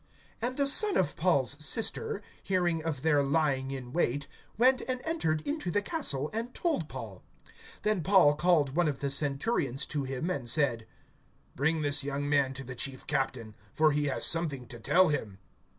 [0.41, 4.25] (16)And the son of Paul's sister, hearing of their lying in wait,
[4.57, 7.21] went and entered into the castle, and told Paul.
[7.83, 10.87] (17)Then Paul called one of the centurions to him, and said:
[11.55, 15.37] Bring this young man to the chief captain; for he has something to tell him.